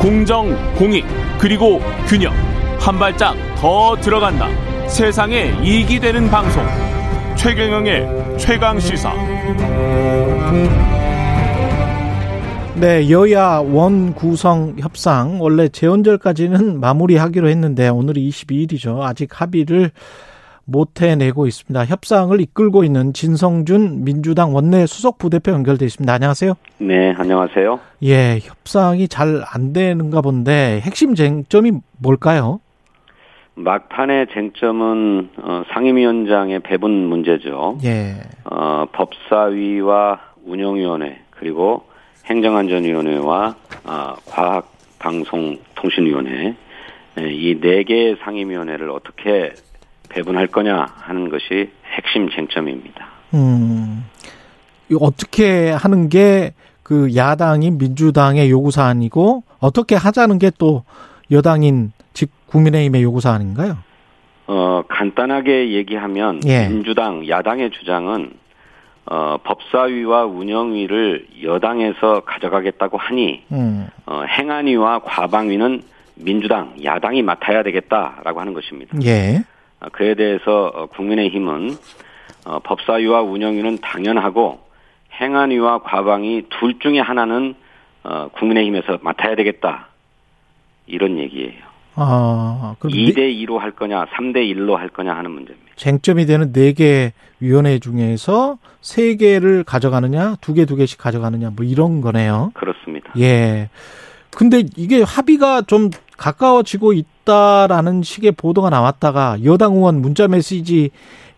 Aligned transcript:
공정, 0.00 0.54
공익, 0.76 1.04
그리고 1.38 1.80
균형. 2.06 2.32
한 2.78 2.98
발짝 2.98 3.34
더 3.56 3.96
들어간다. 3.96 4.48
세상에 4.86 5.52
이익이 5.62 5.98
되는 5.98 6.30
방송. 6.30 6.64
최경영의 7.36 8.38
최강 8.38 8.78
시사. 8.78 9.12
네, 12.76 13.10
여야 13.10 13.58
원 13.58 14.14
구성 14.14 14.76
협상 14.78 15.40
원래 15.40 15.68
재원절까지는 15.68 16.78
마무리하기로 16.78 17.48
했는데 17.48 17.88
오늘이 17.88 18.30
22일이죠. 18.30 19.00
아직 19.02 19.40
합의를 19.40 19.90
못 20.70 21.00
해내고 21.00 21.46
있습니다. 21.46 21.86
협상을 21.86 22.38
이끌고 22.40 22.84
있는 22.84 23.14
진성준 23.14 24.04
민주당 24.04 24.54
원내 24.54 24.84
수석 24.86 25.16
부대표 25.16 25.50
연결돼 25.52 25.86
있습니다. 25.86 26.12
안녕하세요. 26.12 26.52
네, 26.78 27.14
안녕하세요. 27.16 27.80
예, 28.04 28.38
협상이 28.42 29.08
잘 29.08 29.42
안 29.50 29.72
되는가 29.72 30.20
본데 30.20 30.80
핵심 30.82 31.14
쟁점이 31.14 31.72
뭘까요? 31.98 32.60
막판의 33.54 34.26
쟁점은 34.34 35.30
어, 35.42 35.62
상임위원장의 35.72 36.60
배분 36.60 36.90
문제죠. 37.08 37.78
예. 37.84 38.16
어, 38.44 38.84
법사위와 38.92 40.20
운영위원회 40.44 41.18
그리고 41.30 41.84
행정안전위원회와 42.26 43.54
어, 43.84 44.14
과학방송통신위원회 44.26 46.54
네, 47.16 47.32
이네 47.34 47.84
개의 47.84 48.16
상임위원회를 48.22 48.90
어떻게 48.90 49.54
배분할 50.08 50.46
거냐 50.48 50.86
하는 50.96 51.28
것이 51.28 51.70
핵심 51.94 52.28
쟁점입니다. 52.30 53.06
음, 53.34 54.04
어떻게 55.00 55.70
하는 55.70 56.08
게 56.08 56.52
그 56.88 57.14
야당인 57.14 57.76
민주당의 57.76 58.50
요구 58.50 58.70
사안이고 58.70 59.42
어떻게 59.60 59.94
하자는 59.94 60.38
게 60.38 60.50
또 60.56 60.84
여당인 61.30 61.92
즉 62.14 62.30
국민의힘의 62.46 63.02
요구 63.02 63.20
사안인가요? 63.20 63.76
어, 64.46 64.82
간단하게 64.88 65.72
얘기하면 65.72 66.40
예. 66.46 66.66
민주당 66.68 67.28
야당의 67.28 67.72
주장은 67.72 68.32
어, 69.04 69.36
법사위와 69.44 70.24
운영위를 70.24 71.26
여당에서 71.42 72.20
가져가겠다고 72.20 72.96
하니 72.96 73.42
음, 73.52 73.88
어, 74.06 74.22
행안위와 74.22 75.00
과방위는 75.00 75.82
민주당 76.14 76.74
야당이 76.82 77.20
맡아야 77.20 77.62
되겠다라고 77.64 78.40
하는 78.40 78.54
것입니다. 78.54 78.96
예. 79.04 79.44
어, 79.80 79.88
그에 79.92 80.14
대해서 80.14 80.70
어, 80.74 80.86
국민의힘은 80.86 81.76
어, 82.46 82.58
법사위와 82.60 83.22
운영위는 83.22 83.78
당연하고 83.78 84.60
행안위와 85.20 85.82
과방위 85.82 86.44
둘 86.48 86.78
중에 86.78 87.00
하나는 87.00 87.54
어, 88.04 88.28
국민의힘에서 88.34 88.98
맡아야 89.02 89.34
되겠다 89.36 89.88
이런 90.86 91.18
얘기예요. 91.18 91.68
아, 92.00 92.76
그럼 92.78 92.92
2대 92.92 93.16
네, 93.16 93.34
2로 93.44 93.58
할 93.58 93.72
거냐, 93.72 94.06
3대 94.06 94.36
1로 94.54 94.74
할 94.74 94.88
거냐 94.88 95.12
하는 95.14 95.32
문제입니다. 95.32 95.72
쟁점이 95.74 96.26
되는 96.26 96.52
네개 96.52 97.12
위원회 97.40 97.80
중에서 97.80 98.58
세 98.80 99.16
개를 99.16 99.64
가져가느냐, 99.64 100.36
두개두 100.40 100.76
개씩 100.76 100.98
가져가느냐, 100.98 101.50
뭐 101.56 101.66
이런 101.66 102.00
거네요. 102.00 102.52
그렇습니다. 102.54 103.12
예. 103.18 103.68
근데 104.38 104.62
이게 104.76 105.02
합의가 105.02 105.62
좀 105.62 105.90
가까워지고 106.16 106.92
있다라는 106.92 108.04
식의 108.04 108.32
보도가 108.32 108.70
나왔다가 108.70 109.36
여당 109.42 109.72
의원 109.74 110.00
문자 110.00 110.28
메시지 110.28 110.90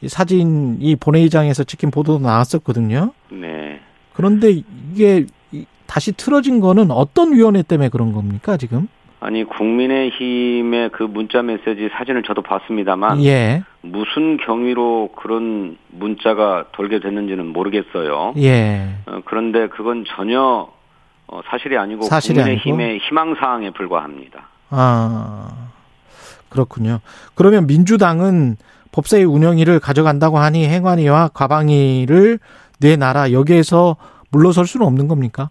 사진이 0.07 0.97
본회의장에서 0.97 1.65
찍힌 1.65 1.91
보도도 1.91 2.19
나왔었거든요. 2.19 3.13
네. 3.31 3.81
그런데 4.13 4.51
이게 4.51 5.25
이- 5.51 5.65
다시 5.87 6.13
틀어진 6.13 6.61
거는 6.61 6.91
어떤 6.91 7.33
위원회 7.33 7.63
때문에 7.63 7.89
그런 7.89 8.13
겁니까, 8.13 8.59
지금? 8.59 8.87
아니 9.21 9.45
국민의힘의 9.45 10.91
그 10.93 11.03
문자 11.05 11.41
메시지 11.41 11.89
사진을 11.97 12.23
저도 12.23 12.43
봤습니다만 12.43 13.25
예. 13.25 13.63
무슨 13.81 14.37
경위로 14.37 15.11
그런 15.17 15.79
문자가 15.89 16.67
돌게 16.73 17.01
됐는지는 17.01 17.47
모르겠어요. 17.47 18.35
예. 18.37 18.91
어, 19.07 19.21
그런데 19.25 19.69
그건 19.69 20.05
전혀 20.17 20.69
어, 21.33 21.41
사실이 21.49 21.77
아니고 21.79 22.03
사실이 22.03 22.39
국민의힘의 22.41 22.99
희망 22.99 23.37
사항에 23.37 23.71
불과합니다. 23.71 24.49
아, 24.71 25.71
그렇군요. 26.49 27.01
그러면 27.35 27.67
민주당은 27.69 28.57
법사위 28.91 29.23
운영위를 29.23 29.79
가져간다고 29.79 30.39
하니 30.39 30.67
행안위와 30.67 31.29
과방위를 31.33 32.41
내놔라. 32.81 33.31
여기에서 33.31 33.97
물러설 34.31 34.67
수는 34.67 34.85
없는 34.87 35.07
겁니까? 35.07 35.51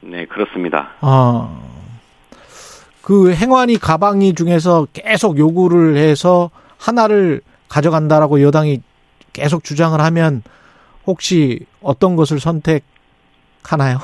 네, 0.00 0.26
그렇습니다. 0.26 0.90
아, 1.00 1.60
그 3.02 3.32
행안위 3.32 3.78
가방위 3.78 4.34
중에서 4.34 4.86
계속 4.92 5.38
요구를 5.38 5.96
해서 5.96 6.50
하나를 6.78 7.40
가져간다라고 7.68 8.42
여당이 8.42 8.80
계속 9.32 9.64
주장을 9.64 10.00
하면 10.00 10.42
혹시 11.06 11.66
어떤 11.80 12.14
것을 12.14 12.38
선택 12.38 12.84
하나요? 13.64 13.98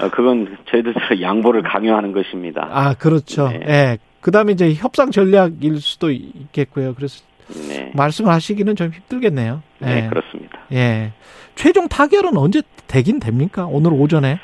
어, 0.00 0.08
그건 0.12 0.56
저희들로 0.70 1.20
양보를 1.20 1.62
강요하는 1.62 2.12
것입니다. 2.12 2.68
아, 2.70 2.94
그렇죠. 2.94 3.48
네. 3.48 3.60
예. 3.68 3.98
그 4.20 4.30
다음에 4.30 4.52
이제 4.52 4.74
협상 4.74 5.10
전략일 5.10 5.80
수도 5.80 6.10
있겠고요. 6.10 6.94
그래서 6.94 7.24
네, 7.68 7.90
말씀하시기는 7.94 8.76
좀 8.76 8.90
힘들겠네요. 8.90 9.62
네, 9.78 10.04
예. 10.04 10.08
그렇습니다. 10.08 10.58
예. 10.72 11.12
최종 11.54 11.88
타결은 11.88 12.36
언제 12.36 12.62
되긴 12.86 13.20
됩니까? 13.20 13.66
오늘 13.66 13.92
오전에? 13.92 14.38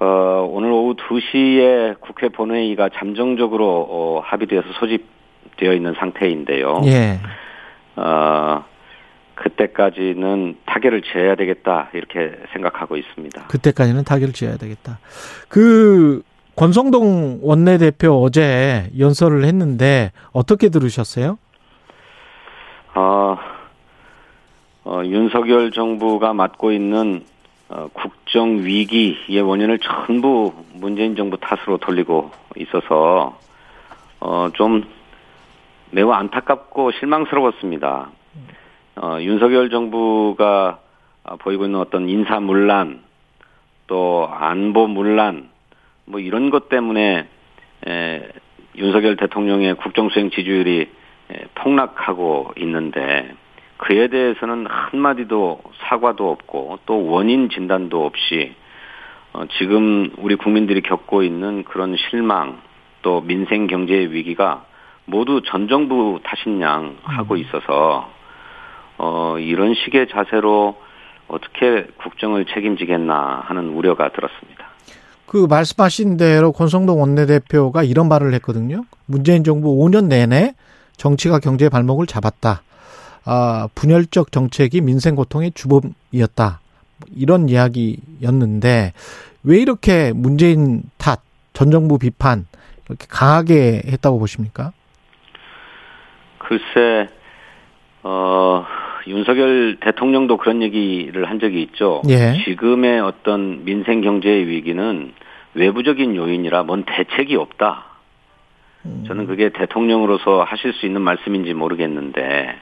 어, 0.00 0.48
오늘 0.50 0.70
오후 0.70 0.96
2시에 0.96 2.00
국회 2.00 2.28
본회의가 2.28 2.90
잠정적으로 2.94 3.86
어, 3.88 4.20
합의되어서 4.24 4.68
소집되어 4.80 5.72
있는 5.72 5.94
상태인데요. 5.98 6.82
예. 6.86 7.20
어, 7.96 8.64
그때까지는 9.34 10.56
타결을 10.66 11.02
지어야 11.02 11.34
되겠다 11.34 11.90
이렇게 11.92 12.36
생각하고 12.52 12.96
있습니다. 12.96 13.46
그때까지는 13.48 14.04
타결을 14.04 14.32
지어야 14.32 14.56
되겠다. 14.56 14.98
그 15.48 16.22
권성동 16.56 17.40
원내대표 17.42 18.22
어제 18.22 18.90
연설을 18.98 19.44
했는데 19.44 20.12
어떻게 20.32 20.68
들으셨어요? 20.68 21.38
어, 22.94 23.36
어, 24.84 25.02
윤석열 25.04 25.72
정부가 25.72 26.32
맡고 26.32 26.72
있는 26.72 27.24
어, 27.68 27.88
국정 27.92 28.64
위기의 28.64 29.40
원인을 29.40 29.80
전부 29.80 30.52
문재인 30.74 31.16
정부 31.16 31.36
탓으로 31.38 31.78
돌리고 31.78 32.30
있어서 32.56 33.36
어, 34.20 34.48
좀 34.54 34.84
매우 35.90 36.12
안타깝고 36.12 36.92
실망스러웠습니다. 36.92 38.10
어, 39.04 39.20
윤석열 39.20 39.68
정부가 39.68 40.78
아, 41.24 41.36
보이고 41.36 41.66
있는 41.66 41.78
어떤 41.78 42.08
인사 42.08 42.40
문란 42.40 43.02
또 43.86 44.26
안보 44.32 44.86
문란 44.86 45.50
뭐 46.06 46.20
이런 46.20 46.48
것 46.48 46.70
때문에 46.70 47.28
에, 47.86 48.28
윤석열 48.76 49.16
대통령의 49.16 49.74
국정수행 49.74 50.30
지지율이 50.30 50.88
에, 51.32 51.44
폭락하고 51.54 52.52
있는데 52.56 53.34
그에 53.76 54.08
대해서는 54.08 54.66
한마디도 54.70 55.60
사과도 55.80 56.30
없고 56.30 56.78
또 56.86 57.06
원인 57.06 57.50
진단도 57.50 58.06
없이 58.06 58.54
어, 59.34 59.44
지금 59.58 60.12
우리 60.16 60.34
국민들이 60.34 60.80
겪고 60.80 61.22
있는 61.24 61.64
그런 61.64 61.94
실망 62.08 62.58
또 63.02 63.20
민생 63.20 63.66
경제의 63.66 64.12
위기가 64.12 64.64
모두 65.04 65.42
전 65.44 65.68
정부 65.68 66.20
탓인 66.24 66.62
양 66.62 66.96
하고 67.02 67.36
있어서 67.36 68.14
어, 68.98 69.36
이런 69.38 69.74
식의 69.74 70.08
자세로 70.10 70.76
어떻게 71.28 71.86
국정을 72.02 72.46
책임지겠나 72.46 73.44
하는 73.46 73.70
우려가 73.70 74.10
들었습니다. 74.10 74.68
그 75.26 75.46
말씀하신 75.48 76.16
대로 76.16 76.52
권성동 76.52 77.00
원내대표가 77.00 77.82
이런 77.82 78.08
말을 78.08 78.34
했거든요. 78.34 78.84
문재인 79.06 79.42
정부 79.42 79.76
5년 79.78 80.06
내내 80.06 80.54
정치가 80.96 81.38
경제 81.40 81.68
발목을 81.68 82.06
잡았다. 82.06 82.62
아, 83.24 83.68
분열적 83.74 84.30
정책이 84.30 84.82
민생 84.82 85.14
고통의 85.14 85.52
주범이었다. 85.52 86.60
이런 87.16 87.48
이야기였는데 87.48 88.92
왜 89.42 89.58
이렇게 89.58 90.12
문재인 90.14 90.82
탓, 90.98 91.20
전 91.52 91.70
정부 91.70 91.98
비판 91.98 92.46
이렇게 92.86 93.06
강하게 93.08 93.82
했다고 93.86 94.18
보십니까? 94.18 94.72
글쎄, 96.38 97.08
어, 98.02 98.64
윤석열 99.06 99.76
대통령도 99.80 100.36
그런 100.38 100.62
얘기를 100.62 101.28
한 101.28 101.38
적이 101.38 101.62
있죠. 101.62 102.02
예. 102.08 102.42
지금의 102.44 103.00
어떤 103.00 103.64
민생 103.64 104.00
경제의 104.00 104.48
위기는 104.48 105.12
외부적인 105.54 106.16
요인이라 106.16 106.64
뭔 106.64 106.84
대책이 106.84 107.36
없다. 107.36 107.84
저는 109.06 109.26
그게 109.26 109.48
대통령으로서 109.48 110.42
하실 110.42 110.74
수 110.74 110.84
있는 110.84 111.00
말씀인지 111.00 111.54
모르겠는데 111.54 112.54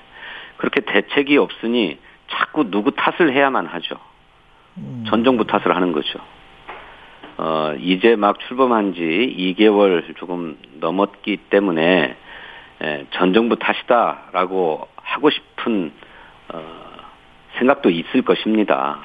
그렇게 0.56 0.80
대책이 0.80 1.36
없으니 1.36 1.98
자꾸 2.30 2.70
누구 2.70 2.92
탓을 2.92 3.32
해야만 3.32 3.66
하죠. 3.66 3.96
음. 4.78 5.04
전 5.08 5.24
정부 5.24 5.44
탓을 5.44 5.74
하는 5.74 5.92
거죠. 5.92 6.20
어, 7.38 7.74
이제 7.80 8.14
막 8.14 8.38
출범한 8.40 8.94
지 8.94 9.00
2개월 9.00 10.16
조금 10.16 10.56
넘었기 10.78 11.38
때문에 11.50 12.16
에, 12.82 13.06
전 13.10 13.32
정부 13.32 13.56
탓이다라고 13.56 14.86
하고 14.96 15.30
싶은 15.30 15.92
어, 15.96 16.02
생각도 17.58 17.90
있을 17.90 18.22
것입니다. 18.22 18.98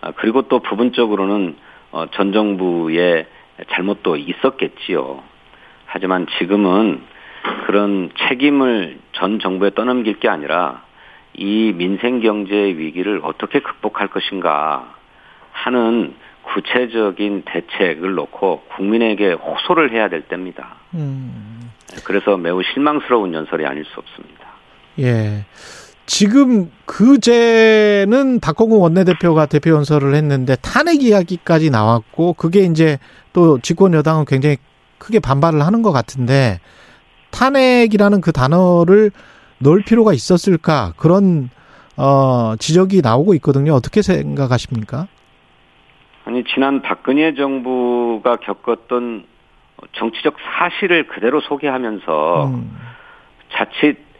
아, 0.00 0.12
그리고 0.16 0.42
또 0.42 0.60
부분적으로는 0.60 1.56
어, 1.92 2.06
전 2.12 2.32
정부의 2.32 3.26
잘못도 3.70 4.16
있었겠지요. 4.16 5.22
하지만 5.86 6.26
지금은 6.38 7.02
그런 7.66 8.10
책임을 8.28 8.98
전 9.12 9.38
정부에 9.38 9.70
떠넘길 9.70 10.18
게 10.18 10.28
아니라 10.28 10.82
이 11.34 11.72
민생 11.74 12.20
경제 12.20 12.54
위기를 12.54 13.20
어떻게 13.22 13.60
극복할 13.60 14.08
것인가 14.08 14.94
하는 15.52 16.14
구체적인 16.42 17.42
대책을 17.44 18.14
놓고 18.14 18.64
국민에게 18.74 19.32
호소를 19.32 19.92
해야 19.92 20.08
될 20.08 20.22
때입니다. 20.22 20.76
음. 20.94 21.70
그래서 22.04 22.36
매우 22.36 22.62
실망스러운 22.62 23.34
연설이 23.34 23.66
아닐 23.66 23.84
수 23.84 24.00
없습니다. 24.00 24.46
예. 24.98 25.44
지금 26.06 26.70
그제는 26.84 28.40
박홍근 28.40 28.78
원내대표가 28.78 29.46
대표 29.46 29.70
연설을 29.70 30.14
했는데 30.14 30.56
탄핵 30.56 31.02
이야기까지 31.02 31.70
나왔고 31.70 32.34
그게 32.34 32.60
이제 32.60 32.98
또 33.32 33.58
집권 33.60 33.94
여당은 33.94 34.24
굉장히 34.26 34.56
크게 34.98 35.20
반발을 35.20 35.64
하는 35.64 35.82
것 35.82 35.92
같은데 35.92 36.60
탄핵이라는 37.30 38.20
그 38.20 38.32
단어를 38.32 39.10
넣을 39.58 39.82
필요가 39.84 40.12
있었을까 40.12 40.92
그런 40.96 41.50
어 41.96 42.54
지적이 42.58 43.00
나오고 43.02 43.34
있거든요. 43.34 43.74
어떻게 43.74 44.02
생각하십니까? 44.02 45.06
아니 46.24 46.44
지난 46.44 46.82
박근혜 46.82 47.34
정부가 47.34 48.36
겪었던 48.36 49.24
정치적 49.92 50.36
사실을 50.58 51.06
그대로 51.08 51.40
소개하면서 51.40 52.46
음. 52.46 52.76
자칫 53.52 54.11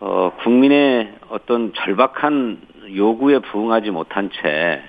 어 0.00 0.32
국민의 0.42 1.12
어떤 1.28 1.72
절박한 1.74 2.58
요구에 2.94 3.40
부응하지 3.40 3.90
못한 3.90 4.30
채 4.30 4.82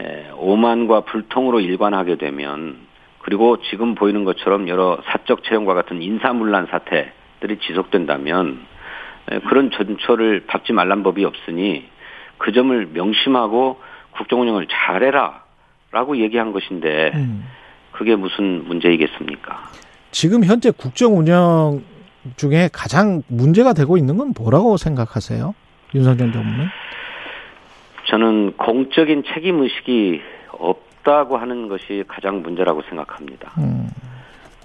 에, 0.00 0.30
오만과 0.36 1.02
불통으로 1.02 1.60
일관하게 1.60 2.16
되면 2.16 2.78
그리고 3.18 3.60
지금 3.70 3.94
보이는 3.94 4.24
것처럼 4.24 4.68
여러 4.68 4.98
사적 5.06 5.44
채용과 5.44 5.74
같은 5.74 6.02
인사문란 6.02 6.66
사태들이 6.66 7.58
지속된다면 7.66 8.60
에, 9.30 9.40
그런 9.40 9.70
전초를 9.70 10.44
밟지 10.46 10.72
말란 10.72 11.02
법이 11.02 11.24
없으니 11.24 11.84
그 12.38 12.52
점을 12.52 12.88
명심하고 12.92 13.80
국정 14.12 14.40
운영을 14.42 14.66
잘해라 14.68 15.42
라고 15.90 16.16
얘기한 16.16 16.52
것인데 16.52 17.12
음. 17.14 17.44
그게 17.92 18.16
무슨 18.16 18.66
문제이겠습니까? 18.66 19.70
지금 20.10 20.44
현재 20.44 20.70
국정 20.70 21.16
운영 21.18 21.82
중에 22.36 22.68
가장 22.72 23.22
문제가 23.28 23.72
되고 23.72 23.96
있는 23.96 24.16
건 24.16 24.32
뭐라고 24.36 24.76
생각하세요? 24.76 25.54
윤석열 25.94 26.32
정부는? 26.32 26.66
저는 28.06 28.56
공적인 28.56 29.24
책임 29.32 29.62
의식이 29.62 30.20
없다고 30.58 31.36
하는 31.36 31.68
것이 31.68 32.04
가장 32.08 32.42
문제라고 32.42 32.82
생각합니다. 32.82 33.52
음. 33.58 33.88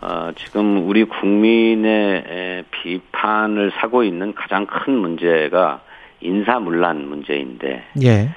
어, 0.01 0.31
지금 0.37 0.87
우리 0.87 1.03
국민의 1.03 2.63
비판을 2.71 3.71
사고 3.79 4.03
있는 4.03 4.33
가장 4.33 4.65
큰 4.65 4.93
문제가 4.93 5.81
인사문란 6.21 7.07
문제인데, 7.07 7.83
예. 8.03 8.29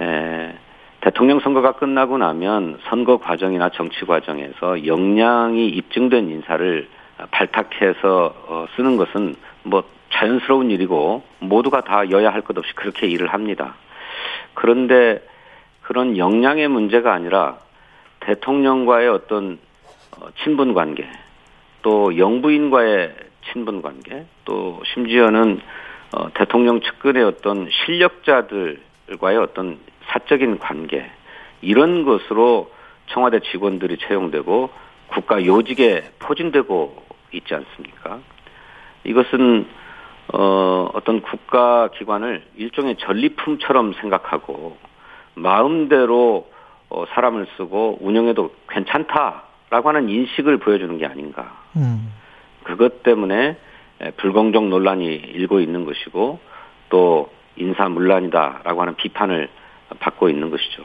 에, 0.00 0.54
대통령 1.00 1.40
선거가 1.40 1.72
끝나고 1.72 2.18
나면 2.18 2.78
선거 2.88 3.18
과정이나 3.18 3.70
정치 3.70 4.04
과정에서 4.04 4.86
역량이 4.86 5.68
입증된 5.68 6.28
인사를 6.28 6.88
발탁해서 7.30 8.34
어, 8.46 8.66
쓰는 8.76 8.96
것은 8.96 9.34
뭐 9.62 9.84
자연스러운 10.10 10.70
일이고 10.70 11.22
모두가 11.38 11.82
다 11.82 12.10
여야 12.10 12.30
할 12.32 12.42
것 12.42 12.56
없이 12.58 12.72
그렇게 12.74 13.06
일을 13.06 13.32
합니다. 13.32 13.74
그런데 14.54 15.22
그런 15.82 16.16
역량의 16.16 16.68
문제가 16.68 17.12
아니라 17.12 17.58
대통령과의 18.20 19.08
어떤 19.08 19.58
어, 20.18 20.26
친분 20.42 20.74
관계, 20.74 21.08
또 21.82 22.16
영부인과의 22.16 23.14
친분 23.52 23.82
관계, 23.82 24.26
또 24.44 24.80
심지어는 24.94 25.60
어, 26.14 26.32
대통령 26.34 26.80
측근의 26.80 27.24
어떤 27.24 27.68
실력자들과의 27.70 29.38
어떤 29.38 29.78
사적인 30.06 30.58
관계 30.58 31.10
이런 31.62 32.04
것으로 32.04 32.70
청와대 33.06 33.40
직원들이 33.40 33.98
채용되고 33.98 34.70
국가 35.08 35.44
요직에 35.44 36.04
포진되고 36.18 37.01
있지 37.32 37.54
않습니까? 37.54 38.20
이것은 39.04 39.66
어, 40.32 40.90
어떤 40.94 41.20
국가 41.20 41.88
기관을 41.88 42.42
일종의 42.56 42.96
전리품처럼 42.96 43.94
생각하고 43.94 44.76
마음대로 45.34 46.48
어, 46.88 47.04
사람을 47.10 47.46
쓰고 47.56 47.98
운영해도 48.00 48.54
괜찮다라고 48.68 49.88
하는 49.88 50.08
인식을 50.08 50.58
보여주는 50.58 50.96
게 50.98 51.06
아닌가. 51.06 51.52
음. 51.76 52.12
그것 52.62 53.02
때문에 53.02 53.56
불공정 54.18 54.70
논란이 54.70 55.06
일고 55.06 55.60
있는 55.60 55.84
것이고 55.84 56.38
또 56.90 57.30
인사 57.56 57.88
문란이다라고 57.88 58.80
하는 58.80 58.94
비판을 58.96 59.48
받고 59.98 60.28
있는 60.28 60.50
것이죠. 60.50 60.84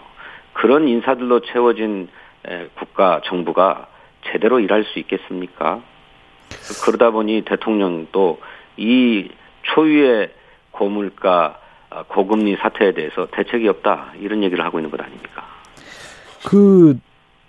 그런 0.54 0.88
인사들로 0.88 1.42
채워진 1.42 2.10
국가 2.76 3.22
정부가 3.26 3.88
제대로 4.32 4.60
일할 4.60 4.84
수 4.86 5.00
있겠습니까? 5.00 5.82
그러다 6.84 7.12
보니 7.12 7.44
대통령도 7.46 8.40
이 8.78 9.30
초유의 9.64 10.32
고물가 10.72 11.60
아, 11.90 12.04
고금리 12.04 12.58
사태에 12.58 12.94
대해서 12.94 13.28
대책이 13.32 13.68
없다 13.68 14.14
이런 14.20 14.44
얘기를 14.44 14.64
하고 14.64 14.80
있는 14.80 14.92
것 14.92 15.00
아닙니까? 15.02 15.44
그 16.44 16.98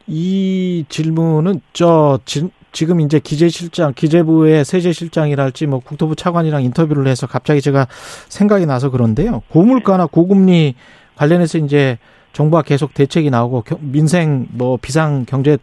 이 0.08 0.86
질문은 0.88 1.60
저 1.74 2.18
지, 2.24 2.48
지금 2.72 3.00
이제 3.00 3.20
기재실장, 3.20 3.92
기재부의 3.94 4.64
세제실장이랄지 4.64 5.66
뭐 5.66 5.80
국토부 5.80 6.16
차관이랑 6.16 6.62
인터뷰를 6.64 7.06
해서 7.06 7.26
갑자기 7.26 7.60
제가 7.60 7.86
생각이 8.28 8.66
나서 8.66 8.90
그런데요. 8.90 9.42
고물가나 9.48 10.06
고금리 10.06 10.74
관련해서 11.16 11.58
이제 11.58 11.98
정부가 12.32 12.62
계속 12.62 12.94
대책이 12.94 13.30
나오고 13.30 13.64
민생 13.80 14.46
뭐 14.50 14.78
비상 14.80 15.26
경제 15.26 15.58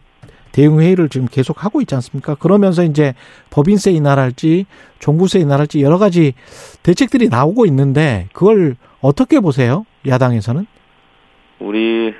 대응 0.56 0.80
회의를 0.80 1.10
지금 1.10 1.26
계속 1.30 1.62
하고 1.62 1.82
있지 1.82 1.94
않습니까? 1.96 2.34
그러면서 2.34 2.82
이제 2.82 3.12
법인세 3.50 3.90
인하랄지 3.90 4.64
종부세 5.00 5.38
인하랄지 5.40 5.82
여러 5.82 5.98
가지 5.98 6.32
대책들이 6.82 7.28
나오고 7.28 7.66
있는데 7.66 8.28
그걸 8.32 8.76
어떻게 9.02 9.40
보세요? 9.40 9.84
야당에서는? 10.08 10.66
우리 11.58 12.14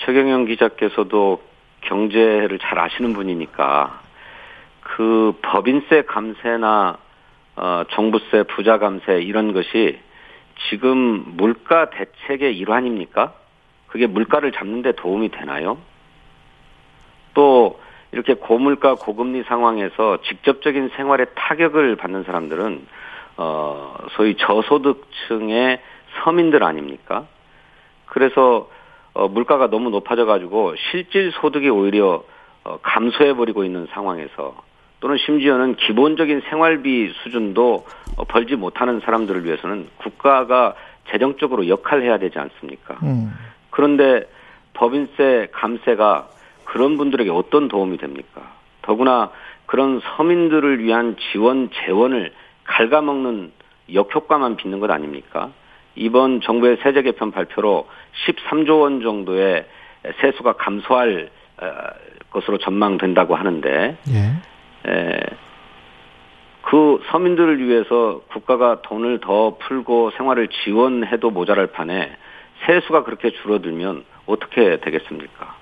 최경영 0.00 0.46
기자께서도 0.46 1.42
경제를 1.82 2.58
잘 2.60 2.78
아시는 2.78 3.12
분이니까 3.12 4.00
그 4.80 5.38
법인세 5.42 6.02
감세나 6.06 6.96
어, 7.56 7.84
종부세 7.88 8.44
부자 8.44 8.78
감세 8.78 9.20
이런 9.20 9.52
것이 9.52 9.98
지금 10.70 11.24
물가 11.36 11.90
대책의 11.90 12.56
일환입니까? 12.56 13.34
그게 13.86 14.06
물가를 14.06 14.52
잡는 14.52 14.80
데 14.80 14.92
도움이 14.92 15.28
되나요? 15.30 15.76
또 18.16 18.20
이렇게 18.22 18.34
고물가 18.34 18.94
고금리 18.94 19.42
상황에서 19.42 20.18
직접적인 20.22 20.90
생활에 20.96 21.26
타격을 21.34 21.96
받는 21.96 22.24
사람들은 22.24 22.86
어 23.36 23.94
소위 24.12 24.36
저소득층의 24.36 25.80
서민들 26.24 26.64
아닙니까? 26.64 27.26
그래서 28.06 28.70
어 29.12 29.28
물가가 29.28 29.68
너무 29.68 29.90
높아져 29.90 30.24
가지고 30.24 30.74
실질 30.90 31.30
소득이 31.32 31.68
오히려 31.68 32.24
어 32.64 32.78
감소해 32.82 33.34
버리고 33.34 33.64
있는 33.64 33.86
상황에서 33.92 34.56
또는 35.00 35.18
심지어는 35.18 35.76
기본적인 35.76 36.42
생활비 36.48 37.12
수준도 37.22 37.84
어, 38.16 38.24
벌지 38.24 38.56
못하는 38.56 39.00
사람들을 39.00 39.44
위해서는 39.44 39.90
국가가 39.98 40.74
재정적으로 41.10 41.68
역할해야 41.68 42.18
되지 42.18 42.38
않습니까? 42.38 42.94
음. 43.02 43.30
그런데 43.70 44.24
법인세 44.72 45.48
감세가 45.52 46.28
그런 46.66 46.96
분들에게 46.96 47.30
어떤 47.30 47.68
도움이 47.68 47.96
됩니까? 47.98 48.52
더구나 48.82 49.30
그런 49.66 50.00
서민들을 50.00 50.82
위한 50.82 51.16
지원 51.32 51.70
재원을 51.84 52.32
갉아먹는 52.64 53.52
역효과만 53.92 54.56
빚는 54.56 54.80
것 54.80 54.90
아닙니까? 54.90 55.50
이번 55.94 56.40
정부의 56.40 56.78
세제 56.82 57.02
개편 57.02 57.30
발표로 57.30 57.88
13조 58.26 58.80
원 58.80 59.00
정도의 59.00 59.66
세수가 60.20 60.54
감소할 60.54 61.30
어, 61.58 61.66
것으로 62.30 62.58
전망된다고 62.58 63.34
하는데 63.34 63.96
예. 64.08 64.90
에, 64.90 65.20
그 66.62 67.02
서민들을 67.10 67.66
위해서 67.66 68.20
국가가 68.28 68.82
돈을 68.82 69.20
더 69.20 69.56
풀고 69.58 70.10
생활을 70.16 70.48
지원해도 70.48 71.30
모자랄 71.30 71.68
판에 71.68 72.10
세수가 72.66 73.04
그렇게 73.04 73.30
줄어들면 73.30 74.04
어떻게 74.26 74.80
되겠습니까? 74.80 75.54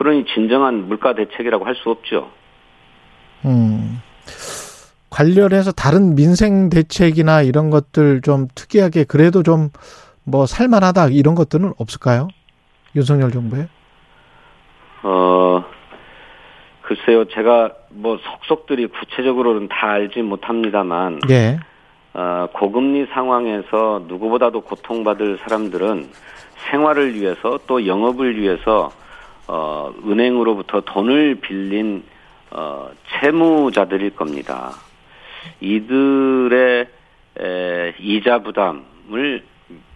그러니 0.00 0.24
진정한 0.34 0.88
물가 0.88 1.14
대책이라고 1.14 1.64
할 1.64 1.74
수 1.74 1.90
없죠. 1.90 2.30
음. 3.44 4.00
관련해서 5.10 5.72
다른 5.72 6.14
민생 6.14 6.70
대책이나 6.70 7.42
이런 7.42 7.68
것들 7.70 8.22
좀 8.22 8.48
특이하게 8.54 9.04
그래도 9.04 9.42
좀 9.42 9.70
뭐 10.24 10.46
살만하다 10.46 11.08
이런 11.08 11.34
것들은 11.34 11.72
없을까요? 11.78 12.28
윤석열 12.94 13.30
정부에? 13.30 13.68
어, 15.02 15.64
글쎄요, 16.82 17.24
제가 17.26 17.72
뭐 17.90 18.18
속속들이 18.18 18.88
구체적으로는 18.88 19.68
다 19.68 19.90
알지 19.90 20.22
못합니다만, 20.22 21.20
예. 21.30 21.58
어, 22.12 22.48
고금리 22.52 23.06
상황에서 23.12 24.04
누구보다도 24.08 24.62
고통받을 24.62 25.38
사람들은 25.38 26.10
생활을 26.70 27.14
위해서 27.14 27.58
또 27.66 27.86
영업을 27.86 28.38
위해서 28.38 28.90
어, 29.52 29.92
은행으로부터 30.06 30.82
돈을 30.82 31.40
빌린 31.40 32.04
어, 32.52 32.88
채무자들일 33.08 34.14
겁니다. 34.14 34.70
이들의 35.60 36.86
에, 37.40 37.94
이자 37.98 38.38
부담을 38.42 39.42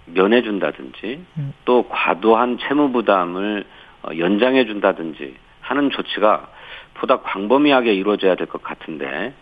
면해준다든지 0.07 1.25
또 1.65 1.87
과도한 1.89 2.59
채무 2.59 2.91
부담을 2.91 3.65
어, 4.03 4.09
연장해준다든지 4.19 5.37
하는 5.61 5.91
조치가 5.91 6.49
보다 6.95 7.21
광범위하게 7.21 7.95
이루어져야 7.95 8.35
될 8.35 8.49
것 8.49 8.61
같은데 8.61 9.33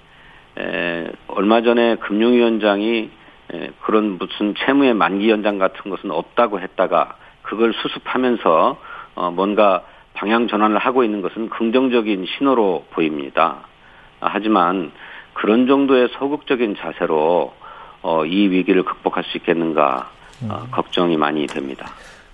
에, 0.58 1.10
얼마 1.28 1.62
전에 1.62 1.96
금융위원장이 1.96 3.10
에, 3.54 3.70
그런 3.80 4.18
무슨 4.18 4.54
채무의 4.56 4.92
만기 4.92 5.30
연장 5.30 5.56
같은 5.56 5.90
것은 5.90 6.10
없다고 6.10 6.60
했다가 6.60 7.16
그걸 7.40 7.72
수습하면서 7.72 8.78
어, 9.14 9.30
뭔가 9.30 9.84
방향 10.14 10.48
전환을 10.48 10.78
하고 10.78 11.04
있는 11.04 11.22
것은 11.22 11.48
긍정적인 11.48 12.26
신호로 12.26 12.86
보입니다. 12.90 13.60
아, 14.20 14.28
하지만 14.32 14.92
그런 15.34 15.66
정도의 15.66 16.08
소극적인 16.18 16.76
자세로 16.78 17.52
어, 18.02 18.24
이 18.24 18.48
위기를 18.48 18.84
극복할 18.84 19.24
수 19.24 19.38
있겠는가 19.38 20.10
어, 20.48 20.66
걱정이 20.70 21.16
많이 21.16 21.46
됩니다. 21.46 21.86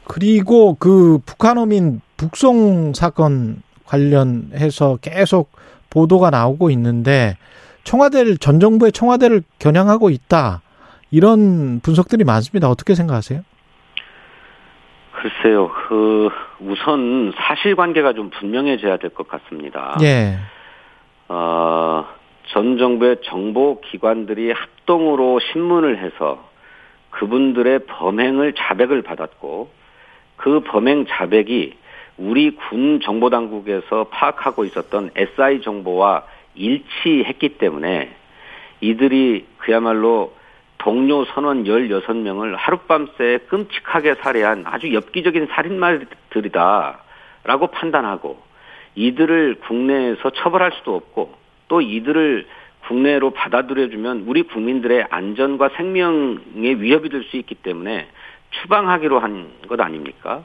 그리고 0.05 0.75
그 0.79 1.19
북한 1.25 1.59
어민 1.59 2.01
북송 2.17 2.95
사건 2.95 3.63
관련해서 3.85 4.99
계속 5.01 5.53
보도가 5.91 6.31
나오고 6.31 6.71
있는데 6.71 7.37
청와대를 7.85 8.39
전 8.39 8.61
정부의 8.61 8.93
청와대를 8.93 9.43
겨냥하고 9.59 10.11
있다 10.11 10.63
이런 11.11 11.81
분석들이 11.81 12.25
많습니다. 12.25 12.69
어떻게 12.69 12.95
생각하세요? 12.95 13.43
글쎄요, 15.21 15.69
그 15.89 16.31
우선 16.61 17.33
사실관계가 17.37 18.13
좀 18.13 18.31
분명해져야 18.31 18.99
될 18.99 19.11
것 19.11 19.27
같습니다. 19.27 19.97
예. 20.01 20.37
어, 21.29 22.07
전 22.47 22.79
정부의 22.79 23.17
정보 23.25 23.81
기관들이 23.81 24.53
합동으로 24.53 25.41
신문을 25.41 25.99
해서 25.99 26.49
그분들의 27.11 27.81
범행을 27.87 28.55
자백을 28.55 29.03
받았고 29.03 29.71
그 30.37 30.61
범행 30.61 31.07
자백이 31.09 31.75
우리 32.19 32.55
군 32.55 33.01
정보 33.03 33.29
당국에서 33.29 34.05
파악하고 34.11 34.65
있었던 34.67 35.11
SI 35.17 35.63
정보와 35.63 36.23
일치했기 36.55 37.59
때문에 37.59 38.15
이들이 38.81 39.47
그야말로 39.59 40.33
동료 40.79 41.25
선원 41.27 41.65
16명을 41.65 42.55
하룻밤새 42.57 43.41
끔찍하게 43.49 44.15
살해한 44.17 44.65
아주 44.67 44.93
엽기적인 44.95 45.49
살인마들이다 45.51 47.01
라고 47.45 47.67
판단하고 47.69 48.41
이들을 48.95 49.57
국내에서 49.61 50.31
처벌할 50.31 50.73
수도 50.73 50.95
없고 50.95 51.35
또 51.69 51.81
이들을 51.81 52.47
국내로 52.87 53.31
받아들여주면 53.31 54.25
우리 54.27 54.43
국민들의 54.45 55.07
안전과 55.11 55.71
생명에 55.77 56.75
위협이 56.79 57.09
될 57.11 57.25
수 57.25 57.37
있기 57.37 57.57
때문에 57.57 58.09
추방하기로 58.51 59.19
한 59.19 59.51
것 59.69 59.79
아닙니까? 59.81 60.45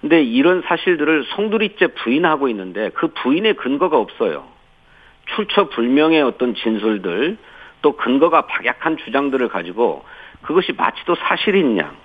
근데 0.00 0.22
이런 0.22 0.62
사실들을 0.62 1.24
송두리째 1.24 1.88
부인하고 1.88 2.48
있는데 2.48 2.90
그 2.94 3.08
부인의 3.08 3.54
근거가 3.54 3.98
없어요. 3.98 4.46
출처 5.34 5.68
불명의 5.68 6.22
어떤 6.22 6.54
진술들 6.54 7.36
또 7.82 7.96
근거가 7.96 8.46
박약한 8.46 8.96
주장들을 8.98 9.48
가지고 9.48 10.04
그것이 10.42 10.72
마치도 10.72 11.16
사실인 11.16 11.78
양. 11.78 11.96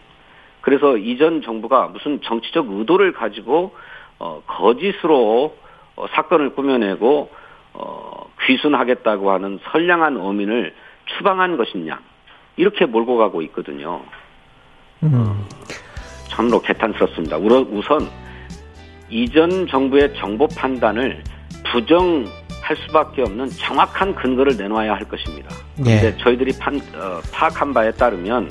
그래서 0.62 0.98
이전 0.98 1.42
정부가 1.42 1.88
무슨 1.88 2.22
정치적 2.22 2.70
의도를 2.70 3.12
가지고 3.14 3.76
어, 4.20 4.42
거짓으로 4.48 5.58
어, 5.96 6.08
사건을 6.12 6.56
꾸며내고 6.56 7.30
어, 7.74 8.32
귀순하겠다고 8.46 9.32
하는 9.32 9.60
선량한 9.72 10.18
어민을 10.18 10.74
추방한 11.18 11.58
것이냐 11.58 12.00
이렇게 12.56 12.86
몰고 12.86 13.18
가고 13.18 13.42
있거든요. 13.42 14.02
음. 15.04 15.46
참으로 16.30 16.62
개탄스럽습니다. 16.62 17.38
우선 17.38 18.10
이전 19.10 19.68
정부의 19.68 20.16
정보 20.16 20.48
판단을 20.48 21.24
부정할 21.72 22.76
수밖에 22.88 23.22
없는 23.22 23.50
정확한 23.50 24.16
근거를 24.16 24.58
내놓아야 24.58 24.94
할 24.94 25.08
것입니다. 25.08 25.50
그런데 25.76 26.08
예. 26.08 26.18
저희들이 26.18 26.54
판, 26.60 26.76
어, 26.96 27.20
파악한 27.32 27.74
바에 27.74 27.92
따르면 27.92 28.50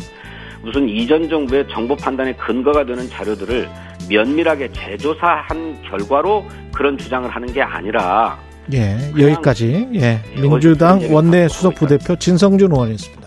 무슨 0.63 0.89
이전 0.89 1.29
정부의 1.29 1.67
정보 1.71 1.97
판단의 1.97 2.37
근거가 2.37 2.85
되는 2.85 3.09
자료들을 3.09 3.69
면밀하게 4.09 4.71
재조사한 4.73 5.83
결과로 5.83 6.45
그런 6.73 6.97
주장을 6.99 7.29
하는 7.29 7.53
게 7.53 7.63
아니라 7.63 8.39
예, 8.73 8.97
여기까지 9.19 9.89
예 9.95 10.21
민주당 10.41 11.01
원내 11.13 11.49
수석 11.49 11.75
부대표 11.75 12.15
진성준 12.17 12.71
의원이었습니다. 12.71 13.22